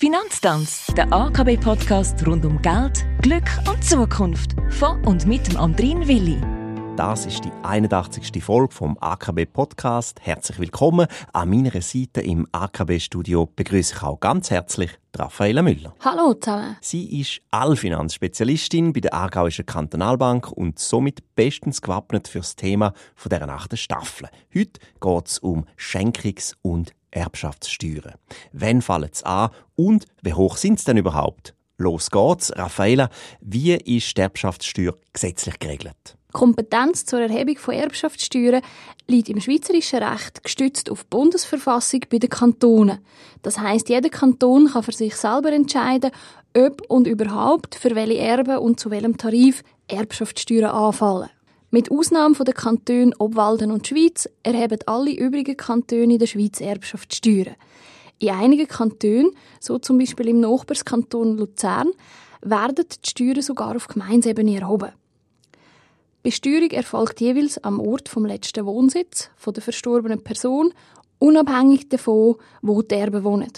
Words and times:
Finanztanz, 0.00 0.86
der 0.96 1.12
AKB-Podcast 1.12 2.24
rund 2.24 2.44
um 2.44 2.62
Geld, 2.62 3.04
Glück 3.20 3.50
und 3.68 3.82
Zukunft. 3.82 4.54
Von 4.70 5.04
und 5.04 5.26
mit 5.26 5.48
dem 5.48 5.56
Andrin 5.56 6.06
Willi. 6.06 6.40
Das 6.94 7.26
ist 7.26 7.44
die 7.44 7.50
81. 7.64 8.40
Folge 8.40 8.72
vom 8.72 8.96
AKB 9.00 9.46
Podcast. 9.46 10.20
Herzlich 10.20 10.60
willkommen. 10.60 11.08
An 11.32 11.50
meiner 11.50 11.82
Seite 11.82 12.20
im 12.20 12.46
AKB 12.52 13.00
Studio 13.00 13.46
begrüße 13.46 13.96
ich 13.96 14.02
auch 14.04 14.20
ganz 14.20 14.52
herzlich 14.52 14.92
Raffaella 15.16 15.62
Müller. 15.62 15.96
Hallo 16.04 16.34
zusammen. 16.34 16.76
Sie 16.80 17.20
ist 17.20 17.40
Allfinanzspezialistin 17.50 18.92
bei 18.92 19.00
der 19.00 19.14
Aargauischen 19.14 19.66
Kantonalbank 19.66 20.52
und 20.52 20.78
somit 20.78 21.34
bestens 21.34 21.82
gewappnet 21.82 22.28
für 22.28 22.38
das 22.38 22.54
Thema 22.54 22.92
von 23.16 23.30
der 23.30 23.48
achten 23.48 23.76
Staffel. 23.76 24.28
Heute 24.54 24.78
geht 25.00 25.26
es 25.26 25.40
um 25.40 25.66
Schenkungs- 25.76 26.54
und 26.62 26.92
Erbschaftssteuern. 27.10 28.14
Wann 28.52 28.82
fallen 28.82 29.10
sie 29.12 29.24
an 29.26 29.50
und 29.76 30.06
wie 30.22 30.34
hoch 30.34 30.56
sind 30.56 30.78
sie 30.78 30.86
denn 30.86 30.96
überhaupt? 30.96 31.54
Los 31.78 32.10
geht's. 32.10 32.52
Raffaella, 32.56 33.08
wie 33.40 33.74
ist 33.74 34.16
die 34.16 34.20
Erbschaftssteuer 34.20 34.94
gesetzlich 35.12 35.58
geregelt? 35.58 36.18
Kompetenz 36.32 37.06
zur 37.06 37.20
Erhebung 37.20 37.56
von 37.56 37.74
Erbschaftssteuern 37.74 38.62
liegt 39.06 39.30
im 39.30 39.40
schweizerischen 39.40 40.02
Recht 40.02 40.44
gestützt 40.44 40.90
auf 40.90 41.04
die 41.04 41.08
Bundesverfassung 41.10 42.00
bei 42.10 42.18
den 42.18 42.28
Kantonen. 42.28 42.98
Das 43.42 43.58
heißt, 43.58 43.88
jeder 43.88 44.10
Kanton 44.10 44.66
kann 44.66 44.82
für 44.82 44.92
sich 44.92 45.16
selber 45.16 45.52
entscheiden, 45.52 46.10
ob 46.54 46.82
und 46.88 47.06
überhaupt 47.06 47.76
für 47.76 47.94
welche 47.94 48.18
Erben 48.18 48.58
und 48.58 48.78
zu 48.78 48.90
welchem 48.90 49.16
Tarif 49.16 49.62
Erbschaftssteuern 49.86 50.70
anfallen. 50.70 51.30
Mit 51.70 51.90
Ausnahme 51.90 52.34
der 52.34 52.54
Kantone 52.54 53.12
Obwalden 53.18 53.70
und 53.70 53.86
Schweiz 53.86 54.26
erheben 54.42 54.78
alle 54.86 55.12
übrigen 55.12 55.54
Kantone 55.54 56.16
der 56.16 56.26
Schweiz 56.26 56.62
Erbschaftssteuern. 56.62 57.56
In 58.18 58.30
einigen 58.30 58.66
Kantonen, 58.66 59.32
so 59.60 59.78
zum 59.78 59.98
Beispiel 59.98 60.28
im 60.28 60.40
Nachbarskanton 60.40 61.36
Luzern, 61.36 61.90
werden 62.40 62.86
die 62.90 63.10
Steuern 63.10 63.42
sogar 63.42 63.76
auf 63.76 63.86
Gemeinsebene 63.86 64.58
erhoben. 64.58 64.92
Die 65.52 66.30
Besteuerung 66.30 66.70
erfolgt 66.70 67.20
jeweils 67.20 67.62
am 67.62 67.80
Ort 67.80 68.08
vom 68.08 68.24
letzten 68.24 68.64
Wohnsitz 68.64 69.28
von 69.36 69.52
der 69.52 69.62
verstorbenen 69.62 70.24
Person, 70.24 70.72
unabhängig 71.18 71.90
davon, 71.90 72.36
wo 72.62 72.80
die 72.80 72.94
Erben 72.94 73.24
wohnen. 73.24 73.52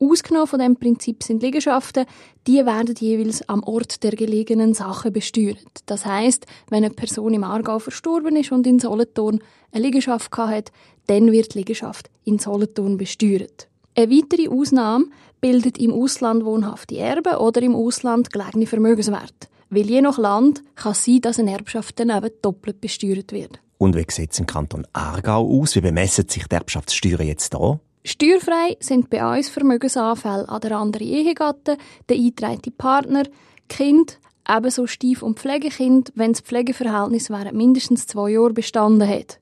Ausgenommen 0.00 0.48
von 0.48 0.58
dem 0.58 0.76
Prinzip 0.76 1.22
sind 1.22 1.42
Liegenschaften, 1.42 2.06
die 2.46 2.66
werden 2.66 2.94
jeweils 2.98 3.48
am 3.48 3.62
Ort 3.62 4.02
der 4.02 4.12
gelegenen 4.12 4.74
Sache 4.74 5.10
besteuert. 5.10 5.82
Das 5.86 6.04
heißt, 6.04 6.46
wenn 6.68 6.84
eine 6.84 6.94
Person 6.94 7.32
im 7.32 7.44
Aargau 7.44 7.78
verstorben 7.78 8.36
ist 8.36 8.50
und 8.50 8.66
in 8.66 8.80
Solothurn 8.80 9.40
eine 9.72 9.84
Liegenschaft 9.84 10.36
hat, 10.36 10.72
dann 11.06 11.30
wird 11.30 11.54
die 11.54 11.58
Liegenschaft 11.58 12.10
in 12.24 12.38
Solothurn 12.38 12.96
besteuert. 12.96 13.68
Eine 13.96 14.10
weitere 14.10 14.48
Ausnahme 14.48 15.06
bildet 15.40 15.78
im 15.78 15.92
Ausland 15.92 16.44
wohnhafte 16.44 16.96
Erben 16.96 17.36
oder 17.36 17.62
im 17.62 17.76
Ausland 17.76 18.32
gelegene 18.32 18.66
Vermögenswerte. 18.66 19.48
Weil 19.70 19.88
je 19.88 20.02
nach 20.02 20.18
Land 20.18 20.62
kann 20.74 20.92
es 20.92 21.04
sein, 21.04 21.20
dass 21.20 21.38
eine 21.38 21.52
Erbschaft 21.52 22.00
dann 22.00 22.10
eben 22.10 22.30
doppelt 22.42 22.80
besteuert 22.80 23.32
wird. 23.32 23.60
Und 23.78 23.94
wie 23.96 24.04
sieht 24.08 24.32
es 24.32 24.38
im 24.38 24.46
Kanton 24.46 24.86
Aargau 24.92 25.46
aus? 25.60 25.76
Wie 25.76 25.80
bemessen 25.80 26.28
sich 26.28 26.46
die 26.46 26.54
Erbschaftssteuern 26.54 27.26
jetzt 27.26 27.56
hier? 27.56 27.80
Steuerfrei 28.06 28.76
sind 28.80 29.08
bei 29.08 29.24
uns 29.24 29.48
Vermögensanfälle 29.48 30.46
an 30.46 30.60
der 30.60 30.76
anderen 30.76 31.08
Ehegatte, 31.08 31.78
der 32.10 32.16
eingetragene 32.16 32.74
Partner, 32.76 33.22
Kind, 33.70 34.18
ebenso 34.46 34.86
Stief- 34.86 35.22
und 35.22 35.40
Pflegekind, 35.40 36.12
wenn 36.14 36.32
das 36.32 36.42
Pflegeverhältnis 36.42 37.30
während 37.30 37.54
mindestens 37.54 38.06
zwei 38.06 38.32
Jahren 38.32 38.52
bestanden 38.52 39.08
hat. 39.08 39.40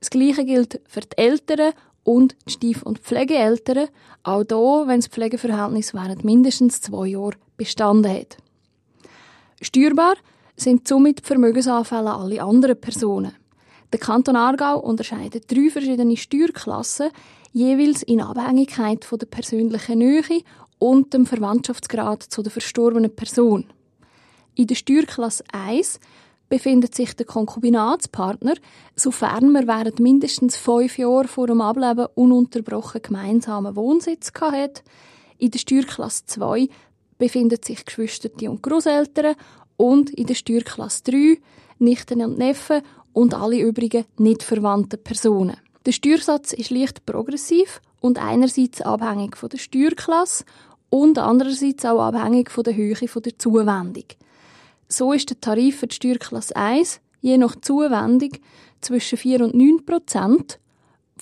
Das 0.00 0.08
Gleiche 0.08 0.46
gilt 0.46 0.80
für 0.88 1.02
die 1.02 1.18
Eltern 1.18 1.74
und 2.02 2.36
die 2.48 2.52
Stief- 2.52 2.82
und 2.82 3.00
Pflegeeltern, 3.00 3.88
auch 4.22 4.44
hier, 4.48 4.84
wenn 4.86 5.00
das 5.00 5.08
Pflegeverhältnis 5.08 5.92
während 5.92 6.24
mindestens 6.24 6.80
zwei 6.80 7.08
Jahren 7.08 7.36
bestanden 7.58 8.10
hat. 8.10 8.38
Steuerbar 9.60 10.14
sind 10.56 10.88
somit 10.88 11.20
Vermögensanfälle 11.20 12.14
alle 12.14 12.42
anderen 12.42 12.80
Personen. 12.80 13.34
Der 13.92 13.98
Kanton 13.98 14.36
Aargau 14.36 14.78
unterscheidet 14.78 15.50
drei 15.50 15.68
verschiedene 15.68 16.16
Steuerklassen, 16.16 17.10
jeweils 17.52 18.04
in 18.04 18.20
Abhängigkeit 18.20 19.04
von 19.04 19.18
der 19.18 19.26
persönlichen 19.26 19.98
Nähe 19.98 20.42
und 20.78 21.12
dem 21.12 21.26
Verwandtschaftsgrad 21.26 22.22
zu 22.22 22.42
der 22.42 22.52
verstorbenen 22.52 23.14
Person. 23.14 23.66
In 24.54 24.68
der 24.68 24.76
Steuerklasse 24.76 25.42
1 25.52 25.98
befindet 26.48 26.94
sich 26.94 27.14
der 27.14 27.26
Konkubinatspartner, 27.26 28.54
sofern 28.94 29.50
man 29.50 29.66
während 29.66 29.98
mindestens 29.98 30.56
fünf 30.56 30.96
Jahren 30.96 31.28
vor 31.28 31.48
dem 31.48 31.60
Ableben 31.60 32.06
ununterbrochen 32.14 33.02
gemeinsamen 33.02 33.74
Wohnsitz 33.74 34.30
hat. 34.40 34.84
In 35.38 35.50
der 35.50 35.58
Steuerklasse 35.58 36.26
2 36.26 36.68
befinden 37.18 37.58
sich 37.64 37.84
Geschwister 37.84 38.30
und 38.48 38.62
Großeltern 38.62 39.34
und 39.80 40.10
in 40.10 40.26
der 40.26 40.34
Steuerklasse 40.34 41.04
3 41.04 41.38
Nichten 41.78 42.22
und 42.22 42.36
Neffen 42.36 42.82
und 43.14 43.32
alle 43.32 43.58
übrigen 43.58 44.04
nicht 44.18 44.42
verwandten 44.42 45.02
Personen. 45.02 45.56
Der 45.86 45.92
Steuersatz 45.92 46.52
ist 46.52 46.68
leicht 46.68 47.06
progressiv 47.06 47.80
und 48.00 48.18
einerseits 48.18 48.82
abhängig 48.82 49.38
von 49.38 49.48
der 49.48 49.56
Steuerklasse 49.56 50.44
und 50.90 51.16
andererseits 51.16 51.86
auch 51.86 52.02
abhängig 52.02 52.50
von 52.50 52.64
der 52.64 52.76
Höhe 52.76 52.94
der 52.94 53.38
Zuwendung. 53.38 54.04
So 54.86 55.14
ist 55.14 55.30
der 55.30 55.40
Tarif 55.40 55.78
für 55.78 55.86
die 55.86 55.96
Steuerklasse 55.96 56.54
1 56.54 57.00
je 57.22 57.38
nach 57.38 57.56
Zuwendung 57.58 58.32
zwischen 58.82 59.16
4 59.16 59.44
und 59.44 59.54
9 59.54 59.86
Prozent 59.86 60.58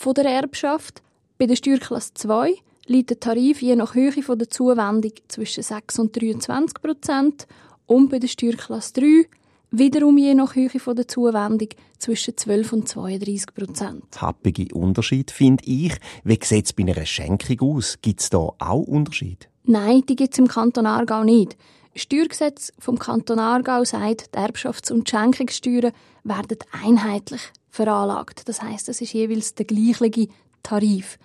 der 0.05 0.25
Erbschaft. 0.25 1.01
Bei 1.39 1.47
der 1.47 1.55
Steuerklasse 1.55 2.15
2 2.15 2.55
liegt 2.87 3.11
der 3.11 3.21
Tarif 3.21 3.63
je 3.63 3.77
nach 3.77 3.95
Höhe 3.95 4.11
der 4.11 4.51
Zuwendung 4.51 5.13
zwischen 5.29 5.63
6 5.63 6.01
und 6.01 6.21
23 6.21 6.83
Prozent 6.83 7.47
und 7.89 8.11
bei 8.11 8.19
der 8.19 8.29
Steuerklasse 8.29 8.93
3 8.95 9.25
wiederum 9.71 10.17
je 10.19 10.35
nach 10.35 10.55
Höhe 10.55 10.69
der 10.69 11.09
Zuwendung 11.09 11.69
zwischen 11.99 12.37
12 12.37 12.73
und 12.73 12.89
32 12.89 13.55
Prozent. 13.55 14.05
Happige 14.21 14.75
Unterschied, 14.75 15.31
finde 15.31 15.65
ich. 15.65 15.95
Wie 16.23 16.39
sieht 16.43 16.67
es 16.67 16.73
bei 16.73 16.85
einer 16.85 17.05
Schenkung 17.05 17.77
aus? 17.77 17.99
Gibt 18.01 18.21
es 18.21 18.31
da 18.31 18.39
auch 18.59 18.83
Unterschied? 18.83 19.49
Nein, 19.65 20.03
die 20.09 20.17
gibt 20.17 20.35
es 20.35 20.39
im 20.39 20.49
Kanton 20.49 20.87
Aargau 20.87 21.25
nicht. 21.25 21.57
Das 21.93 22.03
Steuergesetz 22.03 22.73
vom 22.79 22.99
Kanton 22.99 23.39
Aargau 23.39 23.85
sagt, 23.85 24.35
die 24.35 24.39
Erbschafts- 24.39 24.93
und 24.93 25.09
Schenkungssteuern 25.09 25.93
werden 26.25 26.59
einheitlich 26.71 27.43
veranlagt. 27.71 28.49
Das 28.49 28.63
heißt, 28.63 28.89
es 28.89 29.01
ist 29.01 29.13
jeweils 29.13 29.55
der 29.55 29.67
gleiche 29.67 30.29
Tarif. 30.63 31.19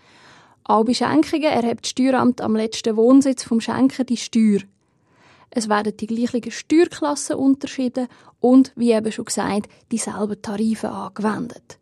Auch 0.64 0.86
bei 0.86 0.94
Schenkungen 0.94 1.44
erhebt 1.44 1.84
das 1.86 1.92
Steueramt 1.92 2.42
am 2.42 2.56
letzten 2.56 2.96
Wohnsitz 2.96 3.44
vom 3.44 3.60
Schenker 3.60 4.06
die 4.06 4.18
Steuer. 4.18 4.62
Es 5.56 5.70
werden 5.70 5.96
die 5.96 6.08
gleichen 6.08 6.50
Steuerklassen 6.50 7.36
unterschieden 7.36 8.08
und, 8.40 8.72
wie 8.76 8.92
eben 8.92 9.12
schon 9.12 9.26
gesagt, 9.26 9.70
dieselben 9.92 10.42
Tarife 10.42 10.90
angewendet. 10.90 11.78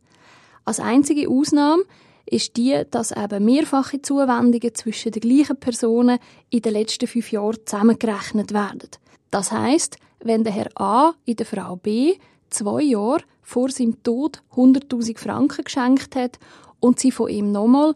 Als 0.65 0.81
einzige 0.81 1.29
Ausnahme 1.29 1.83
ist 2.25 2.57
die, 2.57 2.83
dass 2.91 3.11
eben 3.11 3.45
mehrfache 3.45 4.01
Zuwendungen 4.01 4.75
zwischen 4.75 5.13
den 5.13 5.21
gleichen 5.21 5.57
Personen 5.57 6.19
in 6.49 6.61
den 6.61 6.73
letzten 6.73 7.07
fünf 7.07 7.31
Jahren 7.31 7.65
zusammengerechnet 7.65 8.53
werden. 8.53 8.89
Das 9.29 9.53
heißt, 9.53 9.95
wenn 10.19 10.43
der 10.43 10.53
Herr 10.53 10.69
A 10.75 11.13
in 11.23 11.37
der 11.37 11.45
Frau 11.45 11.77
B 11.77 12.15
zwei 12.49 12.83
Jahre 12.83 13.23
vor 13.41 13.69
seinem 13.69 14.03
Tod 14.03 14.43
100.000 14.53 15.17
Franken 15.17 15.63
geschenkt 15.63 16.15
hat 16.17 16.39
und 16.81 16.99
sie 16.99 17.11
von 17.11 17.29
ihm 17.29 17.53
nochmal 17.53 17.95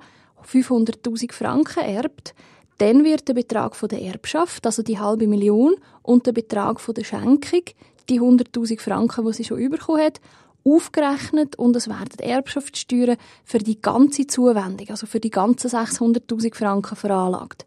500.000 0.49 1.33
Franken 1.33 1.83
erbt, 1.83 2.33
dann 2.77 3.03
wird 3.03 3.27
der 3.27 3.33
Betrag 3.33 3.75
von 3.75 3.89
der 3.89 4.01
Erbschaft, 4.01 4.65
also 4.65 4.83
die 4.83 4.99
halbe 4.99 5.27
Million, 5.27 5.75
und 6.01 6.25
der 6.27 6.33
Betrag 6.33 6.79
von 6.79 6.93
der 6.93 7.03
Schenkung, 7.03 7.63
die 8.09 8.19
100.000 8.19 8.79
Franken, 8.79 9.25
die 9.25 9.33
sie 9.33 9.43
schon 9.43 9.69
bekommen 9.69 10.01
hat, 10.01 10.19
aufgerechnet 10.65 11.55
und 11.57 11.75
es 11.75 11.87
werden 11.87 12.19
Erbschaftssteuern 12.19 13.17
für 13.43 13.59
die 13.59 13.79
ganze 13.81 14.27
Zuwendung, 14.27 14.89
also 14.89 15.05
für 15.05 15.19
die 15.19 15.29
ganzen 15.29 15.69
600.000 15.69 16.55
Franken 16.55 16.95
veranlagt. 16.95 17.65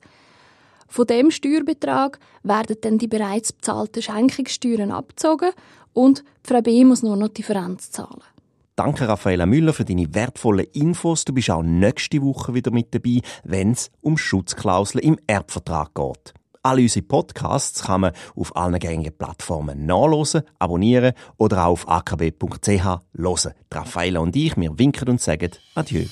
Von 0.88 1.06
dem 1.06 1.30
Steuerbetrag 1.30 2.18
werden 2.42 2.76
dann 2.80 2.98
die 2.98 3.08
bereits 3.08 3.52
bezahlten 3.52 4.02
Schenkungssteuern 4.02 4.90
abgezogen 4.90 5.50
und 5.92 6.24
Frau 6.42 6.60
B 6.60 6.84
muss 6.84 7.02
nur 7.02 7.16
noch 7.16 7.28
die 7.28 7.34
Differenz 7.34 7.90
zahlen. 7.90 8.22
Danke, 8.78 9.08
Raffaella 9.08 9.44
Müller, 9.44 9.72
für 9.72 9.84
deine 9.84 10.14
wertvollen 10.14 10.64
Infos. 10.72 11.24
Du 11.24 11.32
bist 11.32 11.50
auch 11.50 11.64
nächste 11.64 12.22
Woche 12.22 12.54
wieder 12.54 12.70
mit 12.70 12.94
dabei, 12.94 13.22
wenn 13.42 13.72
es 13.72 13.90
um 14.02 14.16
Schutzklauseln 14.16 15.02
im 15.02 15.18
Erbvertrag 15.26 15.96
geht. 15.96 16.32
Alle 16.62 16.82
unsere 16.82 17.04
Podcasts 17.04 17.82
kann 17.82 18.02
man 18.02 18.12
auf 18.36 18.54
allen 18.54 18.78
gängigen 18.78 19.18
Plattformen 19.18 19.84
nachlesen, 19.84 20.42
abonnieren 20.60 21.14
oder 21.38 21.66
auch 21.66 21.72
auf 21.72 21.88
akb.ch 21.88 22.68
hören. 22.68 23.52
Raffaella 23.74 24.20
und 24.20 24.36
ich, 24.36 24.56
wir 24.56 24.78
winken 24.78 25.08
und 25.08 25.20
sagen 25.20 25.50
Adieu. 25.74 26.04